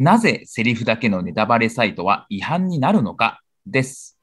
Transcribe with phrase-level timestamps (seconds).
[0.00, 4.18] なぜセリフだけのネタバレサイトは違反になるのかです。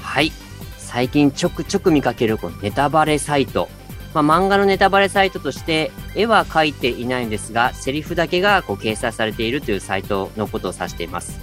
[0.00, 0.30] はい。
[0.78, 3.68] 最近ちょくちょく見かけるこのネタバレサイト。
[4.14, 11.40] まあ、漫画のネタバレサイトとして絵は描いていないんですが、セリフだけがこう掲載されているというサイトのことを指しています。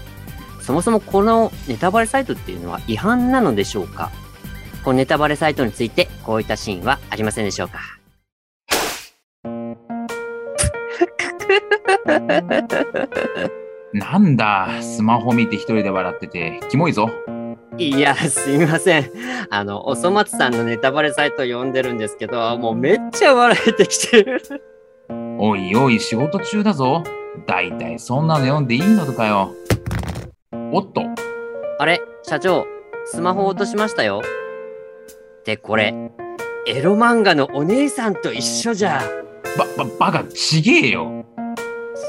[0.61, 4.11] そもそもこのネタバレサイトっていうのは違反なのでしょうか？
[4.85, 7.79] このネタバレサイトについてこういったシーンはありませんでしょうか？
[13.93, 17.09] なんだ、スマホ見て一人で笑ってて、キモいぞ。
[17.77, 19.11] いや、すいません。
[19.49, 24.41] あの、おそ松さんのネタバレサイト読んでるんですけど、もうめっちゃ笑えてきてる。
[25.39, 27.03] おいおい、仕事中だぞ。
[27.47, 29.53] だいたいそんなの読んでいいのとかよ。
[30.71, 31.03] おっと。
[31.79, 32.65] あれ、社長、
[33.05, 34.21] スマホ落としましたよ。
[35.39, 35.93] ってこれ、
[36.67, 39.01] エロ漫画のお姉さんと一緒じゃ。
[39.57, 41.20] ば、ば、バカ、ちげえよ。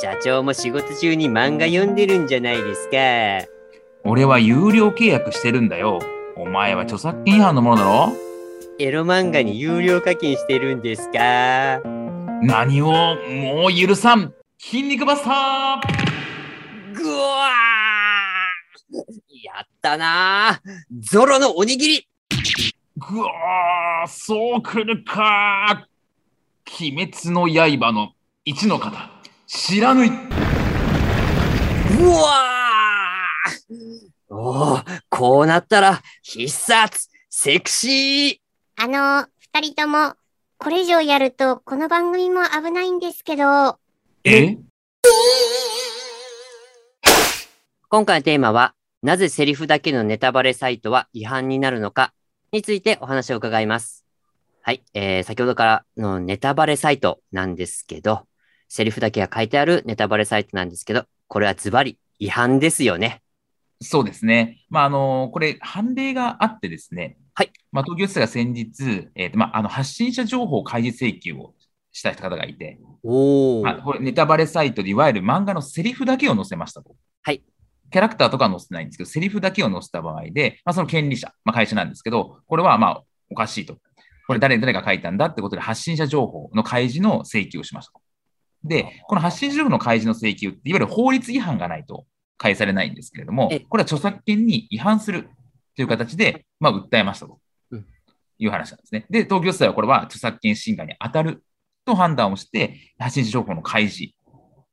[0.02, 3.46] 社長も仕事中に漫画読んでるんじゃないですか。
[4.02, 6.00] 俺は有料契約してるんだよ。
[6.36, 8.12] お前は著作権違反のものだろ？
[8.80, 11.80] エロ漫画に有料課金してるんですか。
[12.42, 14.34] 何をもう許さん。
[14.58, 16.94] 筋肉バスター。
[16.96, 19.02] ぐわー。
[19.44, 20.60] やったな。
[20.98, 22.08] ゾロのおにぎり。
[22.96, 24.08] ぐわー。
[24.08, 25.86] そうくるか。
[26.80, 28.14] 鬼滅の刃の
[28.44, 29.21] 一の方
[29.54, 30.08] 知らぬい。
[30.08, 33.74] うわー。
[34.30, 38.36] おーこうなったら必殺セクシー。
[38.82, 40.14] あの、二人とも、
[40.56, 43.78] これ以上やると、この番組も危ないんですけど、
[44.24, 44.56] え？
[47.90, 52.14] 今回のテーマは、なぜセリフだけのネタバレサイトは違反になるのか
[52.52, 54.06] についてお話を伺います。
[54.62, 58.22] はい、えー、先ほどからのネタバレサイトなんですけど、
[58.74, 63.20] セリフだけが書いてあるネタバレサイトなんですけど、これはズバリ違反ですよね。
[63.82, 64.64] そうですね。
[64.70, 67.18] まあ、あの、これ、判例があってですね。
[67.34, 67.52] はい。
[67.70, 71.52] まあ、東京地裁が先日、えっ、と、まあ、あの、発信者情報開示請求を
[71.92, 76.96] した方がいて、おあ、これ、ネタバレサイトで、いわゆる漫画のセリフだけを載せましたと。
[77.24, 77.42] はい。
[77.90, 83.76] キャラクターとかは載せてないんですけど、セリフだけを載せた場合で、まあ、その権利者、まあ、会社なんですけど、これは、まあ、おかしいと。
[84.26, 88.01] これ誰、誰が書いたんだってことで、発信者情報の開示の請求をしましたと。
[88.64, 92.06] で、この発信者情報の開示の請求って、いわゆる法律違反がないと
[92.38, 95.28] 返されないんですけれどもえ、これは著作権に違反する
[95.76, 97.38] という形で、まあ、訴えましたと
[97.70, 97.86] うん。
[98.38, 99.06] いう話なんですね。
[99.10, 101.44] で、東京地裁はこれは著作権侵害に当たる
[101.84, 104.14] と判断をして、発信者情報の開示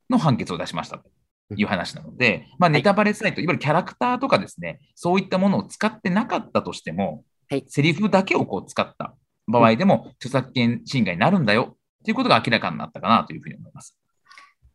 [0.09, 1.09] の判決を出しましたと
[1.55, 7.63] いう話なので、まあ、ネタバレサイト、いわゆるキャラクターとかですね、そういったものを使ってなかったとしても、はい。
[7.67, 9.15] セリフだけをこう使った
[9.47, 13.97] 場合でも、著作権侵害になるんだよということが明らかになったかなというふうに思います。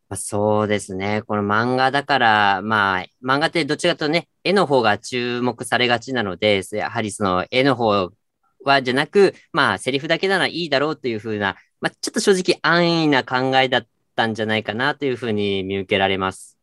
[0.09, 1.23] まあそうですね。
[1.27, 8.11] この漫画だから、まあ、漫画ってどちらかとね、絵の方が注目されがちなので、やはりその絵の方
[8.65, 13.87] はじゃなく、まあ、セリフだけならいいだろうというふうな、まあ、ちょっと正直安易な考えだっ
[14.17, 16.59] たんじゃないかなというふうに見受けられます。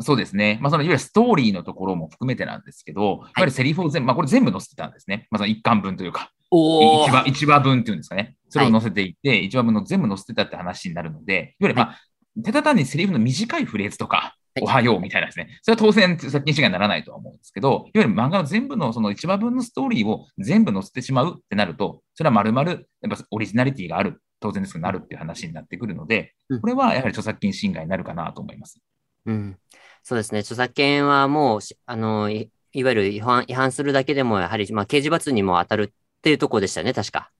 [0.00, 0.58] そうですね。
[0.60, 5.28] まあ、そのいわゆるストーリーのところも含めてなんですけど、いわゆるセリフを全部、まあ、これ全部載せてたんですね。
[5.30, 8.36] まあ、その一巻分というか、お一話一話分っていうんですかね。
[8.52, 11.98] それを載せていて、一話分の全部載せてたって話になるので、いわゆる、まあ、
[12.44, 15.48] ただ単にセリフの短いフレーズとか、はいおはようみたいなですね。
[15.62, 28.78] それは当然、作品侵害にならないとは思うんですけど、いわゆる漫画の全部のその一話分のストーリーを全部載せてしまうってなると、それは丸々、やっぱオリジナリティがある、当然ですけど、なるっていう話になってくるのでうん、これはやはり著作権侵害になるかなと思います。
[29.24, 29.56] うん。
[30.02, 30.40] そうですね。
[30.40, 37.30] 著作権はもうし、あの、いいわゆる違反、違反するだけでも、やはり、まあ、刑事罰にも当たるっていうところでしたよね、確か。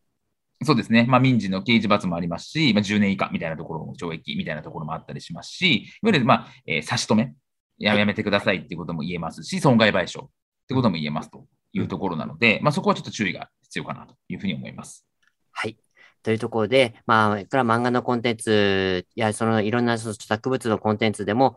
[0.64, 1.06] そうですね。
[1.08, 7.34] まあ、民事の刑事罰もありますし、まあ、10年以下みたいなところも懲役みたいなところもあったりしますし、いわゆる、まあ、えー差し止め
[7.78, 10.28] や、やめてくださいっていうことも言えますし、損害賠償っ
[10.68, 15.06] てことも言えますというところなので、まあ、そこはちょっと注意が必要かなというふうに思います。
[15.52, 15.76] はい。
[16.22, 21.56] というところで、まあ、いくら漫画のコンテンツや、そのいろんなその著作物のコンテンツでも、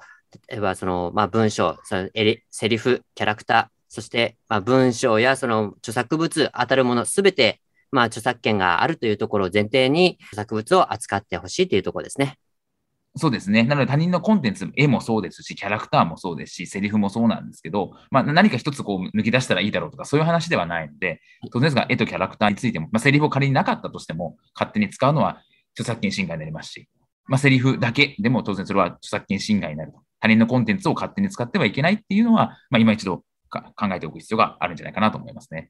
[0.49, 2.09] 例えばその、まあ、文章、その
[2.49, 7.61] セリフ、キャラクター、そして、まあ、文章やその著作物、当たるものすべて、
[7.95, 12.37] まあ、著作権があるというところを前提に、著作物を扱ってほしいというところですね。
[13.17, 13.63] そうですね。
[13.63, 21.21] なので他人のコンテンツ、絵もそうですし、キャラクターもそうですし、セリフもそうなんですけど、まあ、何か一つこう抜き出したらいいだろうとか、そういう話ではないので、
[21.53, 25.41] 当然ですが、絵とキャラクターについても、まあ、セリフを仮になかったとしても、勝手に使うのは
[25.71, 26.89] 著作権侵害になりますし、
[27.27, 29.99] まあ、セリフだけでも当然それは著作権侵害になると。
[30.19, 33.63] 他人のコンテンツを勝手に使ってはいけないっていうのは、まあ、今一度考
[33.93, 35.69] えておく必要があるんじゃないかなと思いますね。